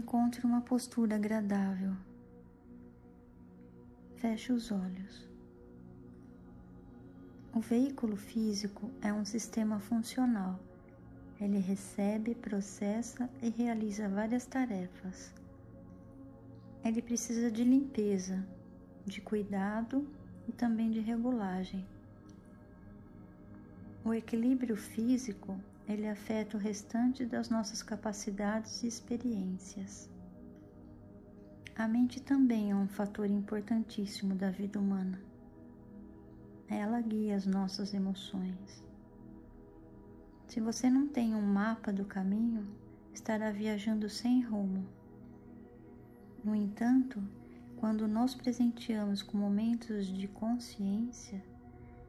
[0.00, 1.94] encontre uma postura agradável.
[4.16, 5.28] Feche os olhos.
[7.54, 10.58] O veículo físico é um sistema funcional.
[11.38, 15.34] Ele recebe, processa e realiza várias tarefas.
[16.82, 18.42] Ele precisa de limpeza,
[19.04, 20.08] de cuidado
[20.48, 21.86] e também de regulagem.
[24.02, 25.60] O equilíbrio físico,
[25.92, 30.08] ele afeta o restante das nossas capacidades e experiências.
[31.74, 35.20] A mente também é um fator importantíssimo da vida humana.
[36.68, 38.84] Ela guia as nossas emoções.
[40.46, 42.68] Se você não tem um mapa do caminho,
[43.12, 44.86] estará viajando sem rumo.
[46.44, 47.22] No entanto,
[47.76, 51.42] quando nos presenteamos com momentos de consciência,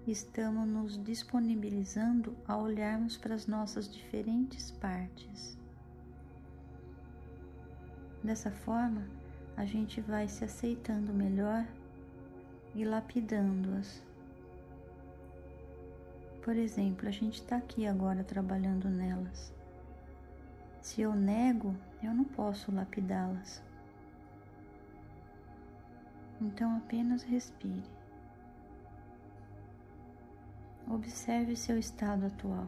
[0.08, 5.58] estamos nos disponibilizando a olharmos para as nossas diferentes partes.
[8.24, 9.08] Dessa forma,
[9.56, 11.68] a gente vai se aceitando melhor
[12.74, 14.04] e lapidando-as.
[16.44, 19.54] Por exemplo, a gente está aqui agora trabalhando nelas.
[20.82, 23.62] Se eu nego, eu não posso lapidá-las.
[26.42, 28.01] Então apenas respire.
[30.94, 32.68] Observe seu estado atual.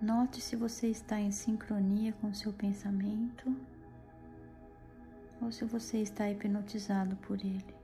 [0.00, 3.54] Note se você está em sincronia com seu pensamento
[5.42, 7.74] ou se você está hipnotizado por ele.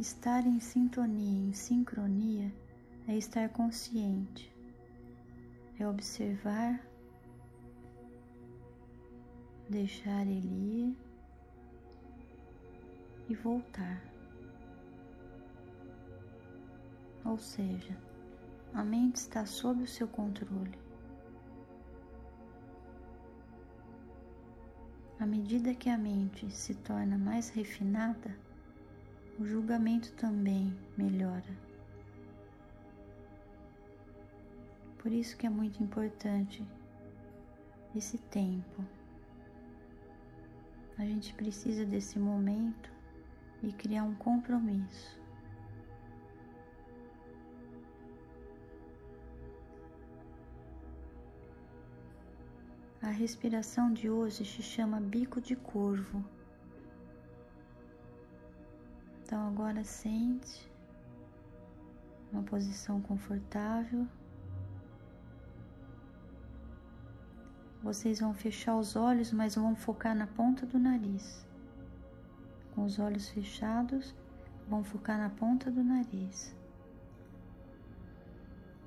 [0.00, 2.52] Estar em sintonia, em sincronia,
[3.06, 4.52] é estar consciente,
[5.78, 6.84] é observar,
[9.70, 10.96] deixar ele ir
[13.28, 14.17] e voltar.
[17.24, 17.96] Ou seja,
[18.72, 20.78] a mente está sob o seu controle.
[25.18, 28.36] À medida que a mente se torna mais refinada,
[29.38, 31.68] o julgamento também melhora.
[34.98, 36.64] Por isso que é muito importante
[37.96, 38.84] esse tempo.
[40.96, 42.90] A gente precisa desse momento
[43.62, 45.17] e criar um compromisso.
[53.00, 56.24] A respiração de hoje se chama bico de curvo.
[59.22, 60.68] Então agora sente
[62.32, 64.04] uma posição confortável.
[67.80, 71.46] Vocês vão fechar os olhos, mas vão focar na ponta do nariz.
[72.74, 74.12] Com os olhos fechados,
[74.68, 76.52] vão focar na ponta do nariz.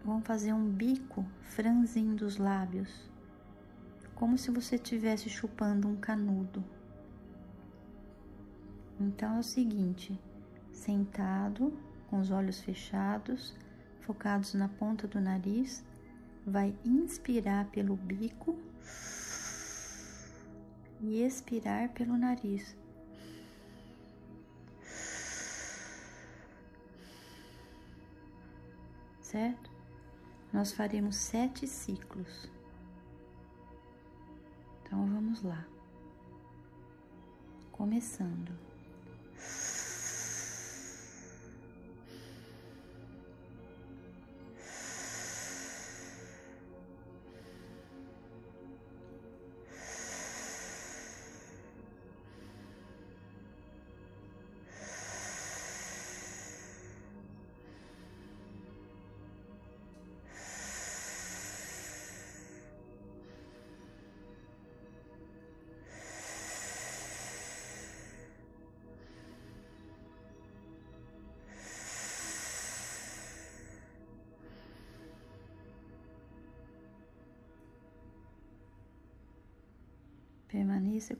[0.04, 3.11] Vão fazer um bico franzindo os lábios
[4.22, 6.64] como se você estivesse chupando um canudo.
[9.00, 10.16] Então é o seguinte:
[10.72, 11.74] sentado,
[12.08, 13.56] com os olhos fechados,
[14.02, 15.84] focados na ponta do nariz,
[16.46, 18.56] vai inspirar pelo bico
[21.00, 22.76] e expirar pelo nariz.
[29.20, 29.72] Certo?
[30.54, 32.61] Nós faremos sete ciclos.
[34.92, 35.66] Então vamos lá.
[37.72, 38.52] Começando.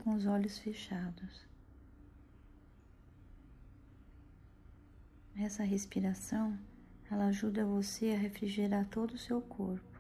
[0.04, 1.48] Com os olhos fechados.
[5.36, 6.58] Essa respiração,
[7.10, 10.00] ela ajuda você a refrigerar todo o seu corpo.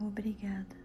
[0.00, 0.83] Obrigada.